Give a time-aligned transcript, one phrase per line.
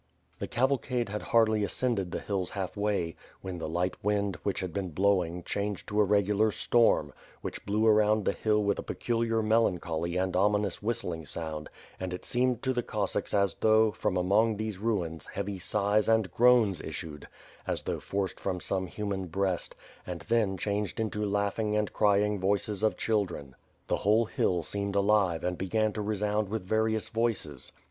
[0.39, 4.89] The cavalcade had hardly ascended the hills halfway, when the light wind which had been
[4.89, 10.17] blowing changed to a regular storm, which blew aroimd the hill with a peculiar melancholy
[10.17, 11.69] and ominous whistling sound
[11.99, 16.31] and it seemed to the Cossacks as though, from among these ruins heavy sighs and
[16.31, 17.27] groans issued
[17.67, 19.75] as though forced from some human breast,
[20.07, 23.53] and then changed into laughing and crying voices of children.
[23.85, 27.71] The whole hill seemed alive and began to resound with various voices.